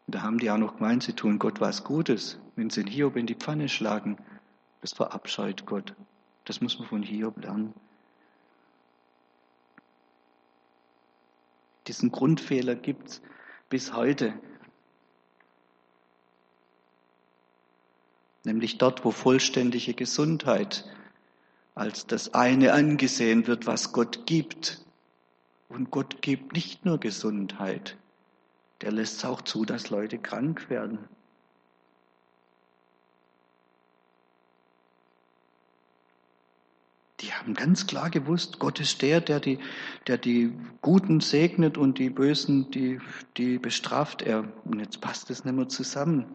[0.09, 3.17] da haben die auch noch gemeint, sie tun Gott was Gutes, wenn sie den Hiob
[3.17, 4.19] in die Pfanne schlagen.
[4.81, 5.95] Das verabscheut Gott.
[6.45, 7.75] Das muss man von Hiob lernen.
[11.87, 13.23] Diesen Grundfehler gibt es
[13.69, 14.35] bis heute.
[18.45, 20.85] Nämlich dort, wo vollständige Gesundheit
[21.75, 24.85] als das eine angesehen wird, was Gott gibt.
[25.69, 27.97] Und Gott gibt nicht nur Gesundheit,
[28.81, 30.99] der lässt es auch zu, dass Leute krank werden.
[37.21, 39.59] Die haben ganz klar gewusst, Gott ist der, der die,
[40.07, 40.53] der die
[40.83, 43.01] Guten segnet und die Bösen, die,
[43.39, 44.53] die bestraft er.
[44.65, 46.27] Und jetzt passt es nicht mehr zusammen.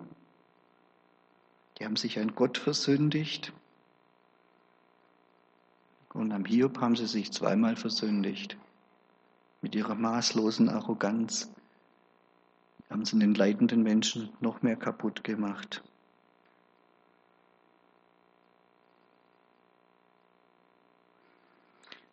[1.78, 3.54] Die haben sich an Gott versündigt.
[6.13, 8.58] Und am Hiob haben sie sich zweimal versündigt.
[9.62, 11.52] Mit ihrer maßlosen Arroganz
[12.89, 15.84] haben sie den leidenden Menschen noch mehr kaputt gemacht.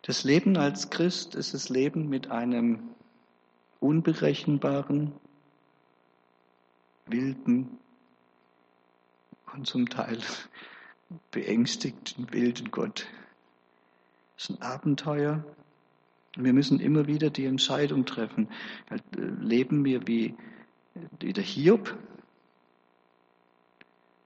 [0.09, 2.79] Das Leben als Christ ist das Leben mit einem
[3.79, 5.11] unberechenbaren,
[7.05, 7.77] wilden
[9.53, 10.17] und zum Teil
[11.29, 13.05] beängstigten, wilden Gott.
[14.35, 15.45] Es ist ein Abenteuer.
[16.35, 18.49] Wir müssen immer wieder die Entscheidung treffen.
[19.11, 20.35] Leben wir wie
[21.21, 21.95] der Hiob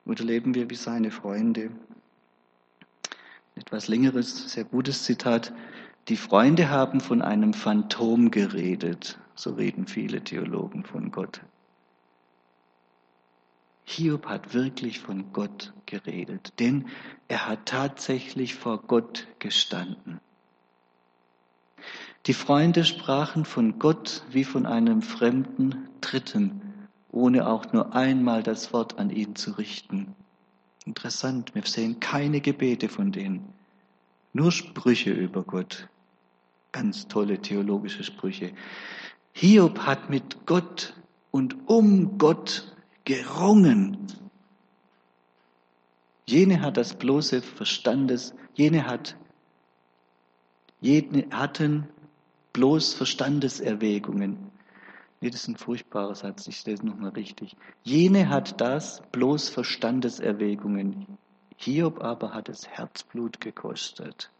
[0.05, 1.71] oder leben wir wie seine Freunde?
[3.55, 5.53] Etwas längeres, sehr gutes Zitat.
[6.09, 9.17] Die Freunde haben von einem Phantom geredet.
[9.35, 11.41] So reden viele Theologen von Gott.
[13.85, 16.87] Hiob hat wirklich von Gott geredet, denn
[17.27, 20.19] er hat tatsächlich vor Gott gestanden.
[22.25, 26.61] Die Freunde sprachen von Gott wie von einem fremden Dritten,
[27.11, 30.15] ohne auch nur einmal das Wort an ihn zu richten.
[30.85, 33.53] Interessant, wir sehen keine Gebete von denen,
[34.31, 35.87] nur Sprüche über Gott.
[36.73, 38.51] Ganz tolle theologische Sprüche.
[39.31, 40.93] Hiob hat mit Gott
[41.31, 44.07] und um Gott gerungen.
[46.25, 49.15] Jene hat das bloße Verstandes, jene hat,
[50.81, 51.87] jene hatten
[52.53, 54.37] bloß Verstandeserwägungen.
[55.21, 57.55] Nee, das ist ein furchtbarer Satz, ich stelle es nochmal richtig.
[57.83, 61.17] Jene hat das bloß Verstandeserwägungen.
[61.57, 64.31] Hiob aber hat es Herzblut gekostet.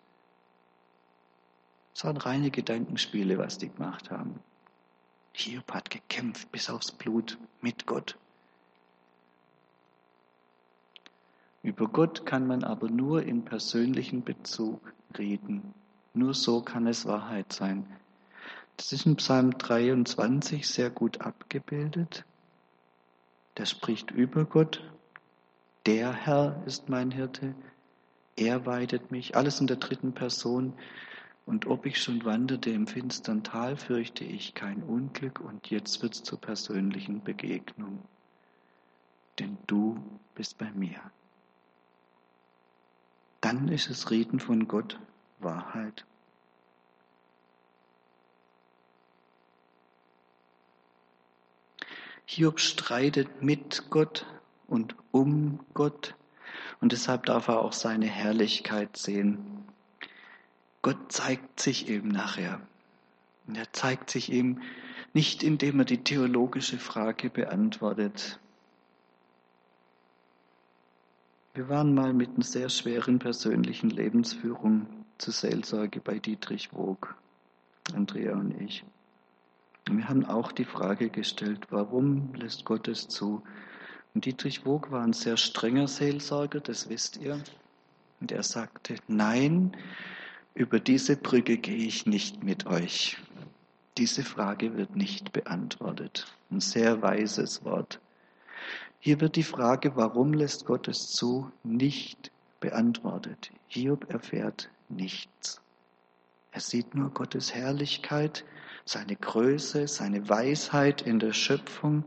[1.95, 4.39] Es waren reine Gedankenspiele, was die gemacht haben.
[5.33, 8.17] Hiob hat gekämpft bis aufs Blut mit Gott.
[11.63, 15.73] Über Gott kann man aber nur im persönlichen Bezug reden.
[16.13, 17.87] Nur so kann es Wahrheit sein.
[18.77, 22.25] Das ist in Psalm 23 sehr gut abgebildet.
[23.57, 24.83] Der spricht über Gott.
[25.85, 27.55] Der Herr ist mein Hirte.
[28.35, 29.35] Er weidet mich.
[29.35, 30.73] Alles in der dritten Person.
[31.45, 36.23] Und ob ich schon wanderte im finstern Tal, fürchte ich kein Unglück, und jetzt wird's
[36.23, 38.03] zur persönlichen Begegnung.
[39.39, 40.01] Denn du
[40.35, 40.99] bist bei mir.
[43.41, 44.99] Dann ist es Reden von Gott
[45.39, 46.05] Wahrheit.
[52.25, 54.25] Hiob streitet mit Gott
[54.67, 56.15] und um Gott
[56.79, 59.62] und deshalb darf er auch seine Herrlichkeit sehen.
[60.83, 62.61] Gott zeigt sich ihm nachher.
[63.47, 64.61] Und er zeigt sich ihm
[65.13, 68.39] nicht, indem er die theologische Frage beantwortet.
[71.53, 74.87] Wir waren mal mit einer sehr schweren persönlichen Lebensführung
[75.19, 77.15] zur Seelsorge bei Dietrich Wog,
[77.93, 78.83] Andrea und ich.
[79.87, 83.41] Und wir haben auch die Frage gestellt, warum lässt Gott es zu?
[84.13, 87.41] Und Dietrich Wog war ein sehr strenger Seelsorger, das wisst ihr.
[88.19, 89.77] Und er sagte, nein,
[90.55, 93.17] über diese Brücke gehe ich nicht mit euch.
[93.97, 96.27] Diese Frage wird nicht beantwortet.
[96.51, 97.99] Ein sehr weises Wort.
[98.99, 103.51] Hier wird die Frage, warum lässt Gott es zu, nicht beantwortet.
[103.67, 105.61] Hiob erfährt nichts.
[106.51, 108.45] Er sieht nur Gottes Herrlichkeit,
[108.85, 112.05] seine Größe, seine Weisheit in der Schöpfung.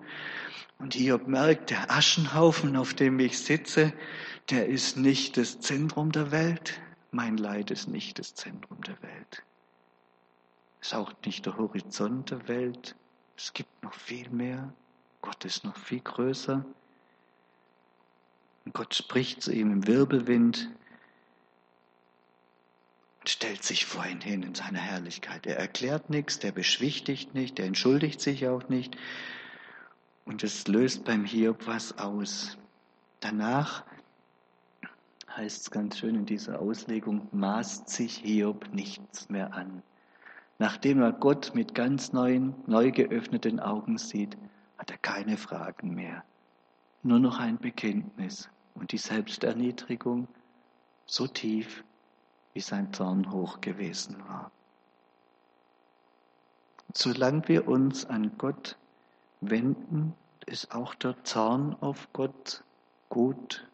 [0.78, 3.92] Und Hiob merkt, der Aschenhaufen, auf dem ich sitze,
[4.51, 6.80] der ist nicht das Zentrum der Welt.
[7.16, 9.42] Mein Leid ist nicht das Zentrum der Welt.
[10.82, 12.94] Es ist auch nicht der Horizont der Welt.
[13.38, 14.70] Es gibt noch viel mehr.
[15.22, 16.62] Gott ist noch viel größer.
[18.66, 20.70] Und Gott spricht zu ihm im Wirbelwind
[23.20, 25.46] und stellt sich vor ihn hin in seiner Herrlichkeit.
[25.46, 28.94] Er erklärt nichts, der beschwichtigt nicht, der entschuldigt sich auch nicht.
[30.26, 32.58] Und es löst beim Hiob was aus.
[33.20, 33.86] Danach
[35.37, 39.82] heißt es ganz schön in dieser Auslegung, maßt sich Hiob nichts mehr an.
[40.59, 44.39] Nachdem er Gott mit ganz neuen, neu geöffneten Augen sieht,
[44.78, 46.24] hat er keine Fragen mehr.
[47.03, 50.28] Nur noch ein Bekenntnis und die Selbsterniedrigung
[51.05, 51.84] so tief,
[52.55, 54.51] wie sein Zorn hoch gewesen war.
[56.95, 58.78] Solange wir uns an Gott
[59.43, 60.14] wenden,
[60.47, 62.64] ist auch der Zorn auf Gott
[63.11, 63.68] gut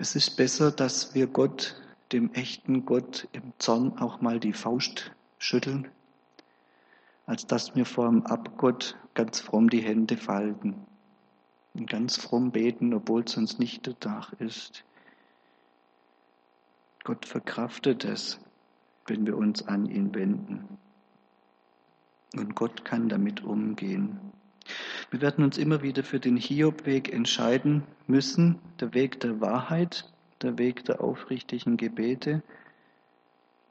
[0.00, 1.78] Es ist besser, dass wir Gott,
[2.10, 5.88] dem echten Gott, im Zorn auch mal die Faust schütteln,
[7.26, 10.86] als dass wir vor dem Abgott ganz fromm die Hände falten
[11.74, 14.84] und ganz fromm beten, obwohl es uns nicht der Tag ist.
[17.04, 18.40] Gott verkraftet es,
[19.04, 20.78] wenn wir uns an ihn wenden.
[22.34, 24.18] Und Gott kann damit umgehen.
[25.10, 30.10] Wir werden uns immer wieder für den Hiob-Weg entscheiden müssen, der Weg der Wahrheit,
[30.42, 32.42] der Weg der aufrichtigen Gebete,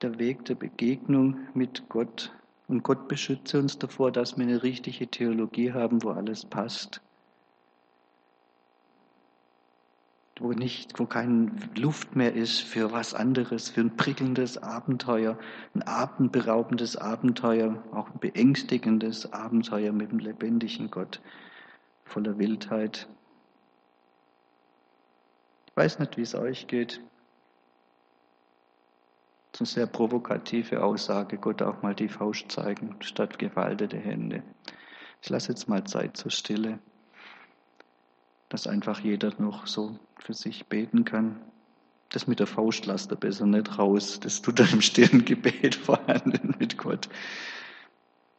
[0.02, 2.32] der Weg der Begegnung mit Gott.
[2.68, 7.02] Und Gott beschütze uns davor, dass wir eine richtige Theologie haben, wo alles passt.
[10.40, 15.38] Wo nicht, wo keine Luft mehr ist für was anderes, für ein prickelndes Abenteuer,
[15.74, 21.22] ein atemberaubendes Abenteuer, auch ein beängstigendes Abenteuer mit dem lebendigen Gott
[22.06, 23.08] voller Wildheit.
[25.68, 27.02] Ich weiß nicht, wie es euch geht.
[29.52, 34.44] Das ist eine sehr provokative Aussage, Gott auch mal die Faust zeigen statt gefaltete Hände.
[35.22, 36.80] Ich lasse jetzt mal Zeit zur Stille
[38.50, 41.40] dass einfach jeder noch so für sich beten kann.
[42.10, 44.20] Das mit der Faust lasst er besser nicht raus.
[44.20, 47.08] Das tut dann im stillen Gebet vorhanden mit Gott.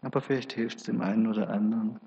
[0.02, 2.00] Aber vielleicht hilft es dem einen oder anderen.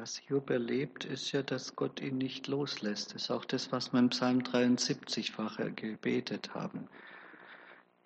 [0.00, 3.14] Was Hiob erlebt, ist ja, dass Gott ihn nicht loslässt.
[3.14, 6.86] Das ist auch das, was wir im Psalm 73 facher gebetet haben.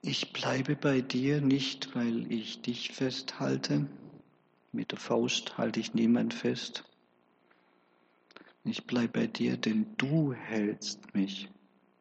[0.01, 3.87] Ich bleibe bei dir nicht, weil ich dich festhalte.
[4.73, 6.83] Mit der Faust halte ich niemand fest.
[8.65, 11.51] Ich bleibe bei dir, denn du hältst mich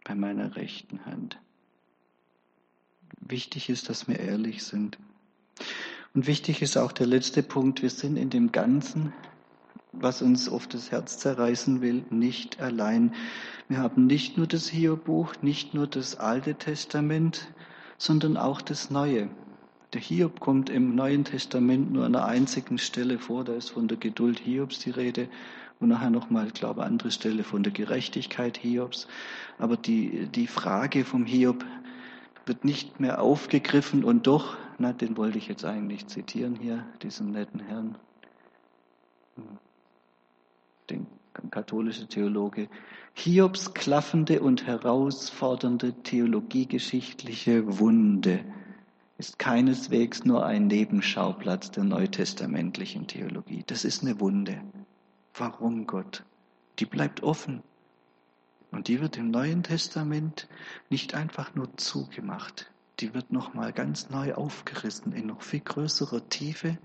[0.05, 1.37] bei meiner rechten Hand.
[3.19, 4.97] Wichtig ist, dass wir ehrlich sind.
[6.13, 9.11] Und wichtig ist auch der letzte Punkt, wir sind in dem Ganzen
[9.93, 13.13] was uns oft das Herz zerreißen will, nicht allein.
[13.67, 17.51] Wir haben nicht nur das Hiob-Buch, nicht nur das Alte Testament,
[17.97, 19.29] sondern auch das Neue.
[19.93, 23.89] Der Hiob kommt im Neuen Testament nur an einer einzigen Stelle vor, da ist von
[23.89, 25.27] der Geduld Hiobs die Rede
[25.81, 29.07] und nachher nochmal, ich glaube, andere Stelle von der Gerechtigkeit Hiobs.
[29.57, 31.65] Aber die, die Frage vom Hiob
[32.45, 37.31] wird nicht mehr aufgegriffen und doch, na, den wollte ich jetzt eigentlich zitieren hier, diesen
[37.31, 37.97] netten Herrn
[40.89, 41.07] den
[41.49, 42.69] katholische Theologe,
[43.13, 48.43] Hiobs klaffende und herausfordernde theologiegeschichtliche Wunde
[49.17, 53.63] ist keineswegs nur ein Nebenschauplatz der neutestamentlichen Theologie.
[53.67, 54.61] Das ist eine Wunde.
[55.35, 56.23] Warum Gott?
[56.79, 57.61] Die bleibt offen.
[58.71, 60.47] Und die wird im Neuen Testament
[60.89, 62.70] nicht einfach nur zugemacht
[63.01, 66.77] die wird nochmal ganz neu aufgerissen in noch viel größerer Tiefe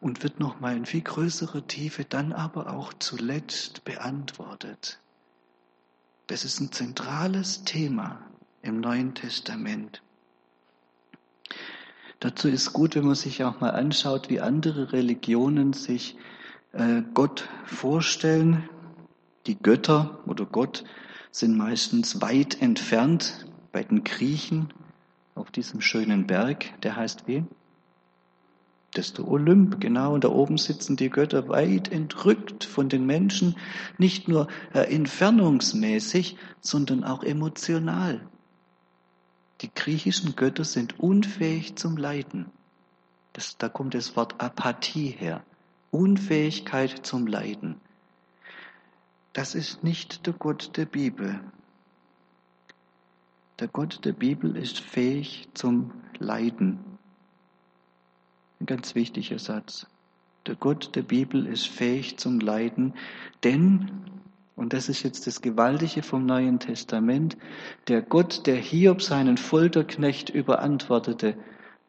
[0.00, 5.00] und wird nochmal in viel größerer Tiefe dann aber auch zuletzt beantwortet.
[6.28, 8.22] Das ist ein zentrales Thema
[8.62, 10.02] im Neuen Testament.
[12.20, 16.16] Dazu ist gut, wenn man sich auch mal anschaut, wie andere Religionen sich
[16.72, 18.68] äh, Gott vorstellen.
[19.46, 20.84] Die Götter oder Gott
[21.30, 23.46] sind meistens weit entfernt.
[23.72, 24.72] Bei den Griechen
[25.38, 27.44] auf diesem schönen Berg, der heißt wie?
[28.92, 33.06] Das ist der Olymp, genau, und da oben sitzen die Götter weit entrückt von den
[33.06, 33.56] Menschen,
[33.98, 38.20] nicht nur äh, entfernungsmäßig, sondern auch emotional.
[39.60, 42.46] Die griechischen Götter sind unfähig zum Leiden.
[43.34, 45.44] Das, da kommt das Wort Apathie her.
[45.90, 47.80] Unfähigkeit zum Leiden.
[49.32, 51.40] Das ist nicht der Gott der Bibel.
[53.60, 55.90] Der Gott der Bibel ist fähig zum
[56.20, 56.78] Leiden.
[58.60, 59.88] Ein ganz wichtiger Satz.
[60.46, 62.94] Der Gott der Bibel ist fähig zum Leiden,
[63.42, 63.90] denn,
[64.54, 67.36] und das ist jetzt das Gewaltige vom Neuen Testament,
[67.88, 71.36] der Gott, der Hiob seinen Folterknecht überantwortete,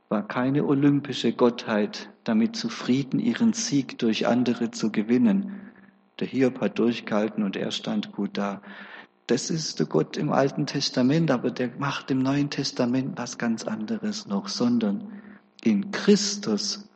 [0.09, 5.61] war keine olympische Gottheit, damit zufrieden ihren Sieg durch andere zu gewinnen.
[6.20, 8.63] Der Hiob hat durchgehalten und er stand gut da.
[9.30, 13.63] Das ist der Gott im Alten Testament, aber der macht im Neuen Testament was ganz
[13.63, 15.21] anderes noch, sondern
[15.61, 16.89] in Christus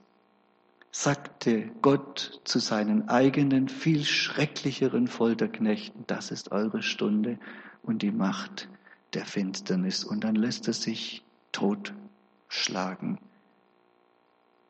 [0.89, 7.38] sagte Gott zu seinen eigenen, viel schrecklicheren Folterknechten, das ist eure Stunde
[7.84, 8.67] und die Macht
[9.13, 10.03] der Finsternis.
[10.03, 13.19] Und dann lässt er sich totschlagen.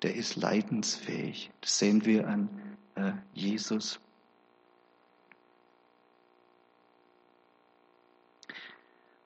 [0.02, 1.50] Der ist leidensfähig.
[1.62, 2.50] Das sehen wir an
[2.96, 4.02] äh, Jesus.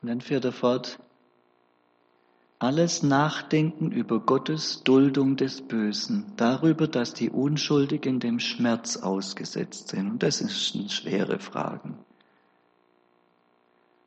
[0.01, 0.99] Und dann fährt er fort,
[2.59, 10.09] alles Nachdenken über Gottes Duldung des Bösen, darüber, dass die Unschuldigen dem Schmerz ausgesetzt sind,
[10.09, 11.93] und das ist eine schwere Frage,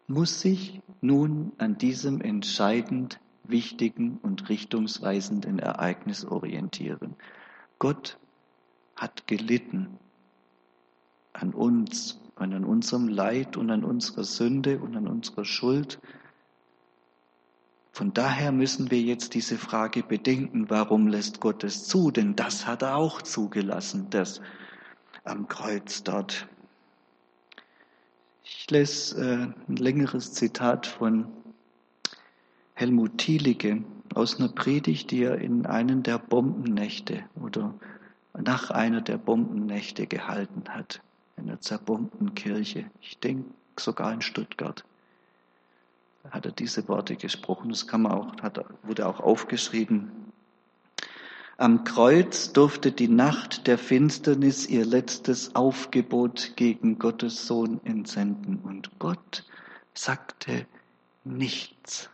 [0.08, 7.14] muss sich nun an diesem entscheidend wichtigen und richtungsweisenden Ereignis orientieren.
[7.78, 8.18] Gott
[8.96, 9.98] hat gelitten
[11.32, 16.00] an uns und an unserem Leid und an unserer Sünde und an unserer Schuld.
[17.92, 22.10] Von daher müssen wir jetzt diese Frage bedenken, warum lässt Gott es zu?
[22.10, 24.40] Denn das hat er auch zugelassen, das
[25.24, 26.48] am Kreuz dort.
[28.42, 31.26] Ich lese äh, ein längeres Zitat von
[32.74, 33.84] Helmut Thielicke
[34.14, 37.74] aus einer Predigt, die er in einen der Bombennächte oder
[38.32, 41.02] nach einer der Bombennächte gehalten hat,
[41.40, 42.90] in einer zerbombten Kirche.
[43.00, 44.84] Ich denke sogar in Stuttgart.
[46.30, 47.70] Hat er diese Worte gesprochen.
[47.70, 50.10] Das kann man auch, hat, wurde auch aufgeschrieben.
[51.56, 58.60] Am Kreuz durfte die Nacht der Finsternis ihr letztes Aufgebot gegen Gottes Sohn entsenden.
[58.62, 59.44] Und Gott
[59.94, 60.66] sagte
[61.24, 62.10] nichts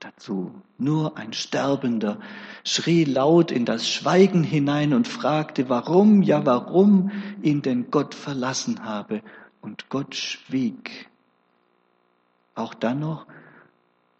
[0.00, 0.52] dazu.
[0.78, 2.20] Nur ein Sterbender
[2.64, 7.10] schrie laut in das Schweigen hinein und fragte, warum, ja warum
[7.42, 9.22] ihn denn Gott verlassen habe.
[9.60, 11.08] Und Gott schwieg.
[12.54, 13.26] Auch dann noch,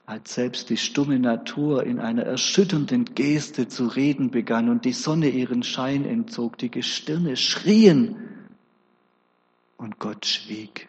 [0.07, 5.29] als selbst die stumme Natur in einer erschütternden Geste zu reden begann und die Sonne
[5.29, 8.16] ihren Schein entzog, die Gestirne schrien
[9.77, 10.89] und Gott schwieg.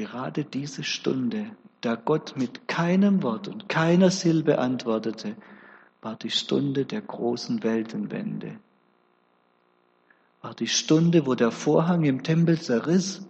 [0.00, 1.50] Gerade diese Stunde,
[1.82, 5.36] da Gott mit keinem Wort und keiner Silbe antwortete,
[6.00, 8.58] war die Stunde der großen Weltenwende.
[10.40, 13.26] War die Stunde, wo der Vorhang im Tempel zerriss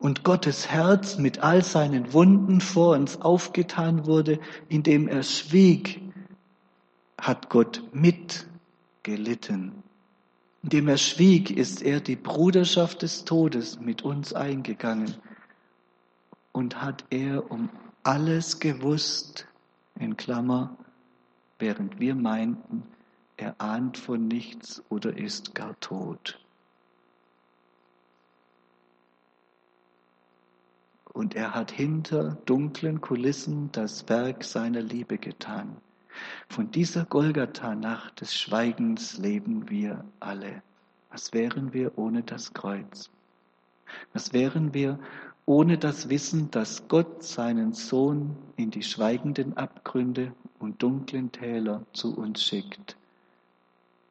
[0.00, 6.02] und Gottes Herz mit all seinen Wunden vor uns aufgetan wurde, indem er schwieg,
[7.16, 9.84] hat Gott mitgelitten.
[10.64, 15.14] Indem er schwieg, ist er die Bruderschaft des Todes mit uns eingegangen
[16.52, 17.70] und hat er um
[18.02, 19.46] alles gewusst,
[19.98, 20.76] in Klammer,
[21.58, 22.84] während wir meinten,
[23.36, 26.40] er ahnt von nichts oder ist gar tot.
[31.12, 35.76] Und er hat hinter dunklen Kulissen das Werk seiner Liebe getan.
[36.48, 40.62] Von dieser Golgatha-Nacht des Schweigens leben wir alle.
[41.10, 43.10] Was wären wir ohne das Kreuz?
[44.12, 44.98] Was wären wir
[45.50, 52.16] ohne das Wissen, dass Gott seinen Sohn in die schweigenden Abgründe und dunklen Täler zu
[52.16, 52.96] uns schickt,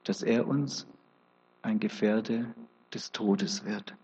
[0.04, 0.86] dass er uns
[1.62, 2.54] ein Gefährde
[2.94, 3.96] des Todes wird?